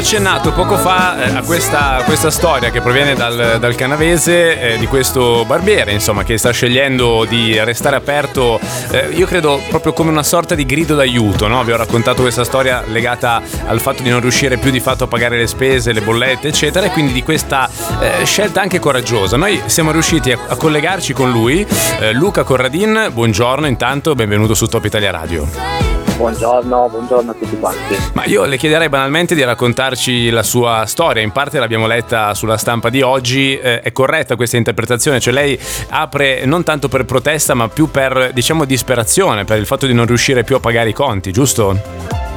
Accennato 0.00 0.52
poco 0.52 0.78
fa 0.78 1.22
eh, 1.22 1.36
a 1.36 1.42
questa, 1.42 2.00
questa, 2.06 2.30
storia 2.30 2.70
che 2.70 2.80
proviene 2.80 3.14
dal, 3.14 3.58
dal 3.60 3.74
canavese 3.74 4.58
eh, 4.58 4.78
di 4.78 4.86
questo 4.86 5.44
barbiere, 5.44 5.92
insomma, 5.92 6.24
che 6.24 6.38
sta 6.38 6.52
scegliendo 6.52 7.26
di 7.28 7.62
restare 7.62 7.96
aperto, 7.96 8.58
eh, 8.92 9.10
io 9.10 9.26
credo 9.26 9.60
proprio 9.68 9.92
come 9.92 10.08
una 10.10 10.22
sorta 10.22 10.54
di 10.54 10.64
grido 10.64 10.94
d'aiuto, 10.94 11.48
no? 11.48 11.62
Vi 11.64 11.72
ho 11.72 11.76
raccontato 11.76 12.22
questa 12.22 12.44
storia 12.44 12.82
legata 12.86 13.42
al 13.66 13.78
fatto 13.78 14.02
di 14.02 14.08
non 14.08 14.20
riuscire 14.20 14.56
più 14.56 14.70
di 14.70 14.80
fatto 14.80 15.04
a 15.04 15.06
pagare 15.06 15.36
le 15.36 15.46
spese, 15.46 15.92
le 15.92 16.00
bollette, 16.00 16.48
eccetera, 16.48 16.86
e 16.86 16.90
quindi 16.90 17.12
di 17.12 17.22
questa 17.22 17.68
eh, 18.00 18.24
scelta 18.24 18.62
anche 18.62 18.78
coraggiosa. 18.78 19.36
Noi 19.36 19.60
siamo 19.66 19.90
riusciti 19.90 20.32
a, 20.32 20.38
a 20.48 20.56
collegarci 20.56 21.12
con 21.12 21.30
lui, 21.30 21.64
eh, 22.00 22.14
Luca 22.14 22.42
Corradin, 22.42 23.10
buongiorno 23.12 23.66
intanto, 23.66 24.14
benvenuto 24.14 24.54
su 24.54 24.66
Top 24.66 24.82
Italia 24.82 25.10
Radio. 25.10 25.89
Buongiorno, 26.20 26.88
buongiorno 26.90 27.30
a 27.30 27.34
tutti 27.34 27.58
quanti. 27.58 27.96
Ma 28.12 28.26
io 28.26 28.44
le 28.44 28.58
chiederei 28.58 28.90
banalmente 28.90 29.34
di 29.34 29.42
raccontarci 29.42 30.28
la 30.28 30.42
sua 30.42 30.84
storia, 30.84 31.22
in 31.22 31.32
parte 31.32 31.58
l'abbiamo 31.58 31.86
letta 31.86 32.34
sulla 32.34 32.58
stampa 32.58 32.90
di 32.90 33.00
oggi, 33.00 33.58
eh, 33.58 33.80
è 33.80 33.90
corretta 33.90 34.36
questa 34.36 34.58
interpretazione? 34.58 35.18
Cioè 35.18 35.32
lei 35.32 35.58
apre 35.88 36.44
non 36.44 36.62
tanto 36.62 36.88
per 36.88 37.06
protesta 37.06 37.54
ma 37.54 37.68
più 37.68 37.90
per 37.90 38.32
diciamo 38.34 38.66
disperazione, 38.66 39.44
per 39.44 39.56
il 39.56 39.64
fatto 39.64 39.86
di 39.86 39.94
non 39.94 40.04
riuscire 40.04 40.44
più 40.44 40.56
a 40.56 40.60
pagare 40.60 40.90
i 40.90 40.92
conti, 40.92 41.32
giusto? 41.32 41.80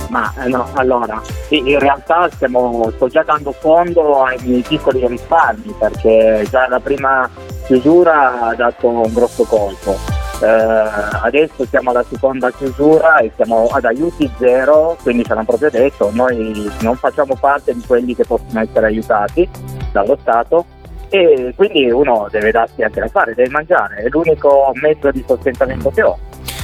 Ma 0.07 0.33
eh, 0.41 0.47
no, 0.47 0.69
allora, 0.75 1.21
sì, 1.49 1.57
in 1.57 1.77
realtà 1.77 2.29
stiamo, 2.31 2.89
sto 2.95 3.09
già 3.09 3.23
dando 3.23 3.51
fondo 3.51 4.23
ai 4.23 4.37
miei 4.43 4.63
piccoli 4.65 5.05
risparmi 5.05 5.75
perché 5.77 6.47
già 6.49 6.69
la 6.69 6.79
prima 6.79 7.29
chiusura 7.65 8.47
ha 8.47 8.55
dato 8.55 8.87
un 8.87 9.11
grosso 9.11 9.43
colpo 9.43 10.12
eh, 10.43 11.19
adesso 11.21 11.65
siamo 11.65 11.91
alla 11.91 12.03
seconda 12.03 12.51
chiusura 12.51 13.19
e 13.19 13.31
siamo 13.35 13.67
ad 13.71 13.85
aiuti 13.85 14.29
zero, 14.37 14.97
quindi 15.01 15.23
ci 15.23 15.31
hanno 15.31 15.45
proprio 15.45 15.69
detto 15.69 16.11
noi 16.13 16.69
non 16.81 16.97
facciamo 16.97 17.37
parte 17.39 17.73
di 17.73 17.81
quelli 17.87 18.13
che 18.13 18.25
possono 18.25 18.59
essere 18.59 18.87
aiutati 18.87 19.47
dallo 19.93 20.17
Stato 20.19 20.65
e 21.07 21.53
quindi 21.55 21.89
uno 21.89 22.27
deve 22.29 22.51
darsi 22.51 22.81
anche 22.81 22.99
da 22.99 23.07
fare, 23.07 23.35
deve 23.35 23.51
mangiare, 23.51 23.97
è 23.97 24.09
l'unico 24.09 24.71
mezzo 24.81 25.11
di 25.11 25.23
sostentamento 25.25 25.89
che 25.91 26.03
ho. 26.03 26.17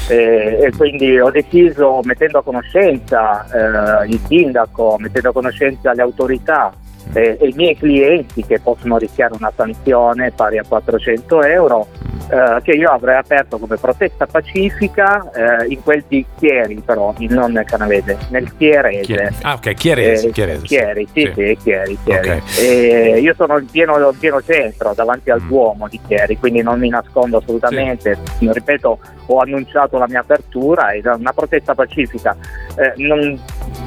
E, 0.10 0.74
quindi 0.76 1.20
ho 1.20 1.30
deciso, 1.30 2.00
mettendo 2.04 2.40
a 2.40 2.44
conoscenza 2.44 3.46
eh, 3.46 4.08
il 4.08 4.20
sindaco, 4.28 4.96
mettendo 4.98 5.30
a 5.30 5.34
conoscenza 5.34 5.94
le 5.94 6.02
autorità 6.02 6.74
eh, 7.14 7.38
e 7.40 7.48
i 7.48 7.54
miei 7.56 7.76
clienti 7.76 8.46
che 8.46 8.60
possono 8.60 8.98
rischiare 8.98 9.34
una 9.38 9.52
sanzione 9.56 10.32
pari 10.32 10.58
a 10.58 10.64
400 10.68 11.44
euro, 11.44 11.88
eh, 12.30 12.62
che 12.62 12.72
io 12.72 12.90
avrei 12.90 13.18
aperto 13.18 13.58
come 13.58 13.78
protesta 13.78 14.28
pacifica 14.28 15.30
eh, 15.32 15.66
in 15.68 15.82
quel 15.82 16.04
di 16.08 16.26
Chieri 16.38 16.82
però, 16.86 17.14
non 17.18 17.54
nel 17.54 17.66
canavese, 17.66 18.18
nel 18.30 18.56
Chierese. 18.56 19.34
Ah 19.42 19.54
ok, 19.54 19.74
Chierese. 19.74 20.28
Eh, 20.28 20.32
Chieri, 20.32 20.62
Chieri, 20.62 21.08
sì, 21.12 21.22
sì, 21.22 21.32
sì 21.34 21.58
Chieri. 21.64 21.98
Chieri. 22.04 22.30
Okay. 22.30 23.22
io 23.22 23.34
sono 23.36 23.58
in 23.58 23.66
pieno, 23.66 24.14
pieno, 24.18 24.42
centro, 24.42 24.94
davanti 24.94 25.32
al 25.32 25.42
mm. 25.42 25.48
Duomo 25.48 25.88
di 25.88 26.00
Chieri, 26.06 26.38
quindi 26.38 26.62
non 26.62 26.80
mi 26.80 26.90
nascondo 26.90 27.38
assolutamente. 27.38 28.18
Sì. 28.38 28.52
Ripeto, 28.52 29.00
ho 29.26 29.40
annunciato 29.40 29.98
la 29.98 30.08
mia 30.08 30.20
apertura, 30.20 30.92
è 30.92 31.02
una 31.06 31.34
protesta 31.34 31.74
pacifica. 31.74 32.36
Eh, 32.76 32.94
non, 32.98 33.40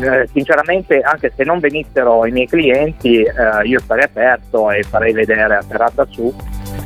eh, 0.03 0.29
sinceramente, 0.33 1.01
anche 1.01 1.33
se 1.35 1.45
non 1.45 1.61
venissero 1.61 2.27
i 2.27 2.33
miei 2.33 2.47
clienti, 2.47 3.23
eh, 3.23 3.65
io 3.65 3.79
sarei 3.87 4.05
aperto 4.05 4.71
e 4.71 4.83
farei 4.83 5.13
vedere 5.13 5.57
a 5.57 5.63
serata 5.63 6.05
su 6.11 6.35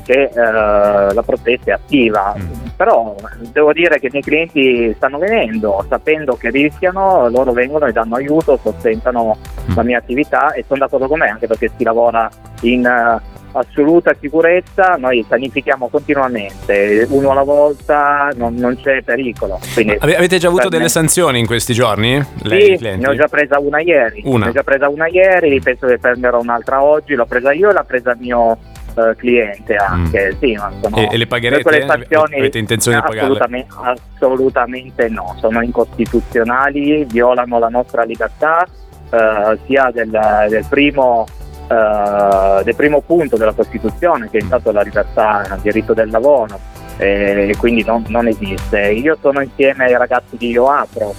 che 0.05 0.31
eh, 0.33 0.41
la 0.41 1.22
protesta 1.25 1.70
è 1.70 1.75
attiva. 1.75 2.34
Mm. 2.39 2.67
Però 2.77 3.17
devo 3.53 3.72
dire 3.72 3.98
che 3.98 4.06
i 4.06 4.11
miei 4.11 4.22
clienti 4.22 4.92
stanno 4.97 5.19
venendo, 5.19 5.84
sapendo 5.89 6.37
che 6.37 6.50
rischiano, 6.50 7.28
loro 7.28 7.53
vengono 7.53 7.87
e 7.87 7.93
danno 7.93 8.16
aiuto, 8.16 8.59
sostentano 8.62 9.37
mm. 9.38 9.75
la 9.75 9.82
mia 9.82 9.99
attività 9.99 10.53
e 10.53 10.65
sono 10.66 10.81
d'accordo 10.81 11.09
con 11.09 11.19
me 11.19 11.28
anche 11.28 11.47
perché 11.47 11.71
si 11.76 11.84
lavora 11.84 12.28
in 12.62 12.84
uh, 12.87 13.36
assoluta 13.53 14.15
sicurezza, 14.21 14.97
noi 14.99 15.25
sanifichiamo 15.29 15.89
continuamente, 15.89 17.07
uno 17.11 17.31
alla 17.31 17.43
volta, 17.43 18.31
non, 18.34 18.55
non 18.55 18.79
c'è 18.81 19.03
pericolo. 19.03 19.59
Quindi, 19.73 19.97
avete 20.01 20.39
già 20.39 20.49
avuto 20.49 20.69
delle 20.69 20.84
me... 20.84 20.89
sanzioni 20.89 21.39
in 21.39 21.47
questi 21.47 21.73
giorni? 21.73 22.25
Lei, 22.43 22.77
sì, 22.77 22.85
ne 22.97 23.06
ho 23.06 23.15
già 23.15 23.29
presa 23.29 23.59
una 23.59 23.81
ieri. 23.81 24.23
Una. 24.25 24.45
Ne 24.45 24.51
ho 24.51 24.55
già 24.55 24.62
presa 24.62 24.89
una 24.89 25.06
ieri, 25.09 25.61
penso 25.61 25.87
che 25.87 25.99
prenderò 25.99 26.41
un'altra 26.41 26.83
oggi, 26.83 27.15
l'ho 27.15 27.27
presa 27.27 27.53
io 27.53 27.71
e 27.71 27.73
l'ha 27.73 27.85
presa 27.85 28.12
il 28.12 28.19
mio 28.21 28.59
uh, 28.95 29.17
cliente 29.17 29.77
anche. 29.77 30.33
Mm. 30.35 30.39
Sì, 30.39 30.53
ma 30.55 30.73
sono, 30.81 30.97
e, 30.97 31.09
e, 31.12 31.17
le 31.17 31.27
pagherete? 31.27 31.87
Sanzioni, 31.87 32.39
avete 32.39 32.59
intenzione 32.59 32.99
di 32.99 33.03
pagarle? 33.03 33.23
Assolutamente, 33.23 33.75
assolutamente 34.15 35.09
no, 35.09 35.37
sono 35.39 35.62
incostituzionali, 35.62 37.05
violano 37.05 37.59
la 37.59 37.69
nostra 37.69 38.03
libertà 38.05 38.67
uh, 39.11 39.59
sia 39.67 39.91
del, 39.93 40.11
del 40.49 40.65
primo 40.69 41.27
Uh, 41.69 42.62
del 42.62 42.77
primo 42.77 43.00
punto 43.00 43.37
della 43.37 43.53
Costituzione, 43.53 44.31
che 44.31 44.38
è 44.38 44.43
stato 44.43 44.71
la 44.71 44.82
libertà, 44.82 45.44
il 45.54 45.60
diritto 45.62 45.94
del 45.94 46.10
lavoro, 46.10 46.59
e 46.97 47.54
quindi 47.59 47.82
non, 47.84 48.04
non, 48.09 48.28
esiste. 48.28 48.93
Io 48.93 49.16
sono 49.21 49.43
insieme 49.43 49.87
ai 49.87 49.97
ragazzi 49.97 50.37
di 50.37 50.50
Io 50.50 50.66
Apro, 50.66 51.12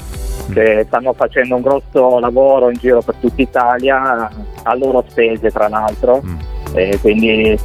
che 0.54 0.86
stanno 0.88 1.12
facendo 1.14 1.56
un 1.56 1.62
grosso 1.62 2.20
lavoro 2.20 2.70
in 2.70 2.78
giro 2.78 3.02
per 3.02 3.16
tutta 3.16 3.42
Italia, 3.42 4.30
a 4.64 4.76
loro 4.76 5.04
spese 5.08 5.52
tra 5.52 5.68
l'altro. 5.68 6.22
Mm 6.26 6.56
e 6.74 7.00
quindi 7.00 7.52
eh, 7.52 7.60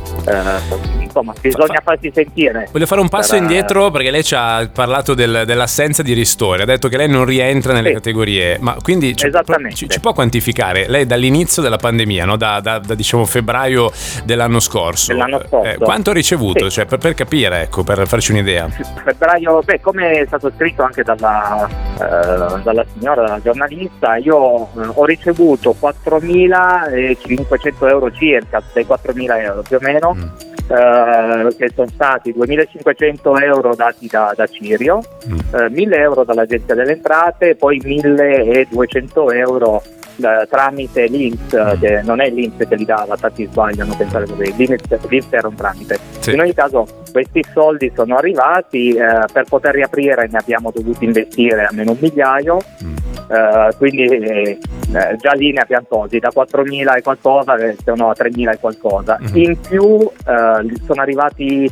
insomma 1.12 1.34
bisogna 1.38 1.80
farsi 1.82 2.10
sentire. 2.12 2.68
Voglio 2.72 2.86
fare 2.86 3.00
un 3.00 3.08
passo 3.08 3.34
per, 3.34 3.42
indietro 3.42 3.90
perché 3.90 4.10
lei 4.10 4.24
ci 4.24 4.34
ha 4.34 4.68
parlato 4.72 5.14
del, 5.14 5.42
dell'assenza 5.44 6.02
di 6.02 6.14
ristori, 6.14 6.62
ha 6.62 6.64
detto 6.64 6.88
che 6.88 6.96
lei 6.96 7.08
non 7.08 7.24
rientra 7.24 7.72
nelle 7.72 7.88
sì. 7.88 7.94
categorie, 7.94 8.58
ma 8.60 8.76
quindi 8.82 9.14
ci, 9.14 9.30
ci, 9.74 9.88
ci, 9.88 10.00
può 10.00 10.12
quantificare? 10.12 10.88
Lei 10.88 11.06
dall'inizio 11.06 11.62
della 11.62 11.76
pandemia, 11.76 12.24
no? 12.24 12.36
da, 12.36 12.60
da, 12.60 12.78
da, 12.78 12.94
diciamo 12.94 13.24
febbraio 13.24 13.90
dell'anno 14.24 14.60
scorso, 14.60 15.12
dell'anno 15.12 15.42
eh, 15.42 15.48
scorso. 15.48 15.70
Eh, 15.70 15.76
quanto 15.76 16.10
ha 16.10 16.14
ricevuto? 16.14 16.68
Sì. 16.68 16.76
Cioè, 16.76 16.86
per, 16.86 16.98
per, 16.98 17.14
capire, 17.14 17.62
ecco, 17.62 17.84
per 17.84 18.06
farci 18.06 18.32
un'idea. 18.32 18.68
Febbraio, 18.68 19.60
beh, 19.62 19.80
come 19.80 20.10
è 20.12 20.24
stato 20.26 20.50
scritto 20.56 20.82
anche 20.82 21.02
dalla, 21.02 21.68
eh, 21.68 22.62
dalla 22.62 22.84
signora, 22.92 23.22
dalla 23.22 23.40
giornalista, 23.42 24.16
io 24.16 24.62
eh, 24.62 24.90
ho 24.94 25.04
ricevuto 25.04 25.74
4.500 25.78 27.88
euro 27.88 28.10
circa, 28.12 28.62
4.000 28.74 29.42
euro 29.42 29.62
più 29.62 29.76
o 29.76 29.80
meno, 29.80 30.14
mm. 30.14 30.22
eh, 30.68 31.01
che 31.56 31.70
sono 31.74 31.88
stati 31.88 32.32
2.500 32.32 33.42
euro 33.42 33.74
dati 33.74 34.06
da, 34.06 34.32
da 34.36 34.46
Cirio, 34.46 35.00
mm. 35.28 35.38
eh, 35.54 35.66
1.000 35.68 35.94
euro 35.94 36.24
dall'Agenzia 36.24 36.74
delle 36.74 36.92
Entrate 36.92 37.50
e 37.50 37.54
poi 37.54 37.80
1.200 37.80 39.34
euro 39.34 39.82
eh, 40.16 40.46
tramite 40.48 41.06
l'Inps, 41.06 41.56
mm. 41.56 41.80
che 41.80 42.02
non 42.02 42.20
è 42.20 42.30
l'Inps 42.30 42.66
che 42.68 42.76
li 42.76 42.84
dava, 42.84 43.16
tanti 43.16 43.46
sbagliano 43.50 43.92
a 43.92 43.96
pensare 43.96 44.26
così, 44.26 44.54
l'Inps, 44.56 45.26
era 45.30 45.48
un 45.48 45.54
tramite. 45.54 45.98
Sì. 46.20 46.32
In 46.32 46.40
ogni 46.40 46.54
caso 46.54 46.86
questi 47.10 47.44
soldi 47.52 47.92
sono 47.94 48.16
arrivati, 48.16 48.90
eh, 48.90 49.24
per 49.32 49.44
poter 49.48 49.74
riaprire 49.74 50.28
ne 50.30 50.38
abbiamo 50.38 50.70
dovuto 50.70 51.04
investire 51.04 51.64
almeno 51.64 51.92
un 51.92 51.98
migliaio. 52.00 52.58
Mm. 52.84 52.96
Uh, 53.32 53.74
quindi 53.78 54.58
eh, 54.92 55.12
eh, 55.12 55.16
già 55.16 55.32
lì 55.32 55.52
ne 55.52 55.60
abbiamo 55.60 55.86
tolti 55.88 56.18
da 56.18 56.30
4.000 56.34 56.96
e 56.96 57.02
qualcosa 57.02 57.56
sono 57.84 58.10
a 58.10 58.14
3.000 58.16 58.52
e 58.52 58.58
qualcosa. 58.58 59.18
Mm-hmm. 59.20 59.36
In 59.36 59.60
più 59.60 60.00
eh, 60.00 60.76
sono 60.84 61.00
arrivati 61.00 61.64
eh, 61.64 61.70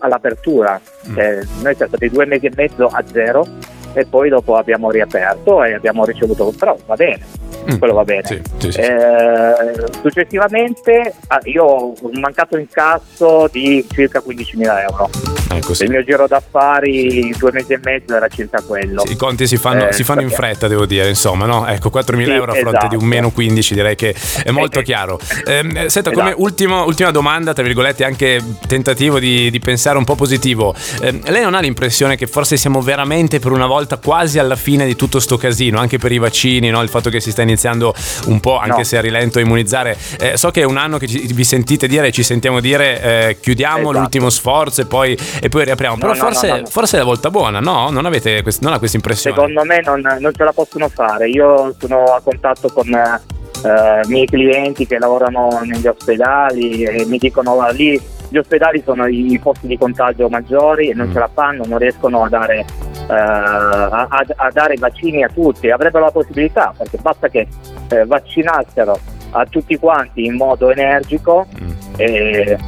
all'apertura, 0.00 0.80
mm. 1.08 1.14
noi 1.62 1.74
siamo 1.74 1.88
stati 1.88 2.08
due 2.08 2.26
mesi 2.26 2.46
e 2.46 2.52
mezzo 2.54 2.86
a 2.86 3.02
zero 3.10 3.46
e 3.94 4.06
poi 4.06 4.30
dopo 4.30 4.56
abbiamo 4.56 4.90
riaperto 4.90 5.62
e 5.64 5.74
abbiamo 5.74 6.04
ricevuto, 6.04 6.52
però 6.58 6.76
va 6.86 6.94
bene 6.94 7.42
mm. 7.70 7.78
quello 7.78 7.94
va 7.94 8.04
bene. 8.04 8.24
Sì, 8.24 8.40
sì, 8.58 8.72
sì. 8.72 8.80
Eh, 8.80 9.86
successivamente 10.00 11.14
ah, 11.28 11.40
io 11.44 11.64
ho 11.64 11.94
un 12.00 12.20
mancato 12.20 12.56
incasso 12.56 13.48
di 13.50 13.84
circa 13.90 14.20
15.000 14.20 14.80
euro. 14.88 15.10
Ecco, 15.56 15.74
Il 15.78 15.90
mio 15.90 16.04
giro 16.04 16.26
d'affari 16.26 17.34
due 17.38 17.52
mesi 17.52 17.72
e 17.72 17.80
mezzo 17.82 18.14
era 18.14 18.28
circa 18.28 18.62
quello. 18.66 19.02
I 19.06 19.16
conti 19.16 19.46
si 19.46 19.56
fanno, 19.56 19.88
eh, 19.88 19.92
si 19.92 20.04
fanno 20.04 20.20
in 20.22 20.30
fretta, 20.30 20.68
devo 20.68 20.86
dire, 20.86 21.08
insomma, 21.08 21.46
no? 21.46 21.66
Ecco, 21.66 21.90
4.000 21.92 22.30
euro 22.30 22.52
a 22.52 22.54
fronte 22.54 22.78
esatto. 22.78 22.96
di 22.96 23.02
un 23.02 23.08
meno 23.08 23.30
15 23.30 23.74
direi 23.74 23.94
che 23.94 24.14
è 24.44 24.50
molto 24.50 24.80
chiaro. 24.82 25.18
Eh, 25.44 25.88
senta, 25.88 26.10
come 26.10 26.28
esatto. 26.28 26.42
ultimo, 26.42 26.84
ultima 26.84 27.10
domanda, 27.10 27.52
tra 27.52 27.62
virgolette, 27.62 28.04
anche 28.04 28.40
tentativo 28.66 29.18
di, 29.18 29.50
di 29.50 29.58
pensare 29.58 29.98
un 29.98 30.04
po' 30.04 30.14
positivo, 30.14 30.74
ehm, 31.02 31.20
lei 31.30 31.42
non 31.42 31.54
ha 31.54 31.60
l'impressione 31.60 32.16
che 32.16 32.26
forse 32.26 32.56
siamo 32.56 32.80
veramente 32.80 33.38
per 33.38 33.52
una 33.52 33.66
volta 33.66 33.96
quasi 33.96 34.38
alla 34.38 34.56
fine 34.56 34.86
di 34.86 34.96
tutto 34.96 35.20
sto 35.20 35.36
casino, 35.36 35.78
anche 35.78 35.98
per 35.98 36.12
i 36.12 36.18
vaccini, 36.18 36.70
no? 36.70 36.82
il 36.82 36.88
fatto 36.88 37.10
che 37.10 37.20
si 37.20 37.30
sta 37.30 37.42
iniziando 37.42 37.94
un 38.26 38.40
po', 38.40 38.58
anche 38.58 38.78
no. 38.78 38.84
se 38.84 38.98
a 38.98 39.00
rilento, 39.00 39.38
a 39.38 39.42
immunizzare. 39.42 39.96
Eh, 40.18 40.36
so 40.36 40.50
che 40.50 40.62
è 40.62 40.64
un 40.64 40.76
anno 40.76 40.98
che 40.98 41.06
ci, 41.06 41.26
vi 41.32 41.44
sentite 41.44 41.86
dire, 41.86 42.10
ci 42.12 42.22
sentiamo 42.22 42.60
dire 42.60 43.00
eh, 43.02 43.38
chiudiamo 43.40 43.82
esatto. 43.82 43.98
l'ultimo 43.98 44.30
sforzo 44.30 44.82
e 44.82 44.86
poi, 44.86 45.16
e 45.44 45.48
poi 45.48 45.64
riapriamo. 45.64 45.96
Però 45.96 46.12
no, 46.12 46.14
forse, 46.14 46.60
no, 46.60 46.66
forse, 46.66 46.96
è 46.96 46.98
la 47.00 47.04
volta 47.04 47.28
buona, 47.28 47.58
no? 47.58 47.90
Non 47.90 48.06
avete 48.06 48.42
quest- 48.42 48.62
non 48.62 48.74
ha 48.74 48.78
questa 48.78 48.96
impressione? 48.96 49.34
Secondo 49.34 49.64
me 49.64 49.80
non, 49.84 50.00
non, 50.20 50.32
ce 50.32 50.44
la 50.44 50.52
possono 50.52 50.88
fare. 50.88 51.28
Io 51.30 51.74
sono 51.80 52.04
a 52.04 52.20
contatto 52.22 52.68
con 52.68 52.86
i 52.86 53.66
uh, 53.66 54.08
miei 54.08 54.26
clienti 54.26 54.86
che 54.86 55.00
lavorano 55.00 55.60
negli 55.64 55.88
ospedali 55.88 56.84
e 56.84 57.04
mi 57.06 57.18
dicono 57.18 57.68
lì 57.72 58.00
gli 58.28 58.36
ospedali 58.36 58.82
sono 58.84 59.08
i 59.08 59.36
posti 59.42 59.66
di 59.66 59.76
contagio 59.76 60.28
maggiori 60.28 60.90
e 60.90 60.94
non 60.94 61.08
mm. 61.08 61.12
ce 61.12 61.18
la 61.18 61.30
fanno, 61.34 61.64
non 61.66 61.78
riescono 61.78 62.22
a 62.22 62.28
dare, 62.28 62.64
uh, 63.08 63.12
a, 63.12 64.06
a, 64.08 64.50
dare 64.52 64.76
vaccini 64.78 65.24
a 65.24 65.28
tutti, 65.28 65.70
avrebbero 65.70 66.04
la 66.04 66.12
possibilità 66.12 66.72
perché 66.78 66.98
basta 66.98 67.28
che 67.28 67.48
eh, 67.88 68.06
vaccinassero 68.06 68.98
a 69.32 69.44
tutti 69.46 69.76
quanti 69.76 70.24
in 70.24 70.36
modo 70.36 70.70
energico 70.70 71.46
mm. 71.60 71.70
e, 71.96 72.58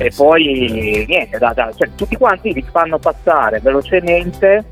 e, 0.00 0.10
poi 0.16 1.04
niente, 1.06 1.36
da, 1.36 1.52
da, 1.54 1.70
cioè, 1.76 1.90
tutti 1.94 2.16
quanti 2.16 2.54
li 2.54 2.64
fanno 2.70 2.98
passare 2.98 3.60
velocemente 3.60 4.64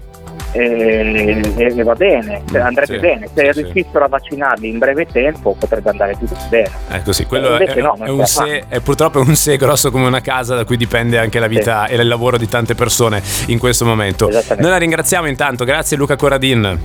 e, 0.53 1.43
e, 1.55 1.83
va 1.83 1.95
bene, 1.95 2.43
cioè, 2.51 2.63
andrebbe 2.63 2.95
sì, 2.95 2.99
bene. 2.99 3.29
Se 3.35 3.53
sì, 3.53 3.61
riuscissero 3.61 4.07
a 4.07 4.09
vaccinarli 4.09 4.69
in 4.69 4.79
breve 4.79 5.07
tempo 5.07 5.55
potrebbe 5.59 5.91
andare 5.91 6.17
tutto 6.19 6.35
bene. 6.49 6.71
Ecco 6.89 7.13
sì, 7.13 7.27
quello 7.27 7.59
è, 7.59 7.81
no, 7.81 7.99
è, 8.03 8.09
un 8.09 8.25
se, 8.25 8.65
è, 8.69 8.81
purtroppo 8.81 9.21
un 9.21 9.35
se 9.35 9.59
grosso 9.59 9.91
come 9.91 10.07
una 10.07 10.23
casa 10.23 10.55
da 10.55 10.65
cui 10.65 10.79
dipende 10.79 11.19
anche 11.19 11.39
la 11.39 11.47
vita 11.47 11.85
sì. 11.87 11.93
e 11.93 11.97
il 11.97 12.09
lavoro 12.09 12.39
di 12.39 12.49
tante 12.49 12.75
persone 12.75 13.23
in 13.49 13.59
questo 13.59 13.85
momento. 13.85 14.31
Noi 14.31 14.71
la 14.71 14.79
ringraziamo 14.79 15.27
intanto, 15.27 15.65
grazie 15.65 15.99
Luca 15.99 16.17
Coradin. 16.17 16.79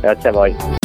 Grazie 0.00 0.28
a 0.28 0.32
voi. 0.32 0.84